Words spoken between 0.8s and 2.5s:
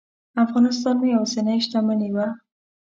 مې یوازینۍ شتمني وه.